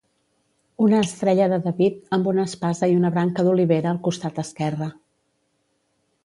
[0.85, 4.91] Una estrella de David, amb una espasa i una branca d'olivera al costat esquerre.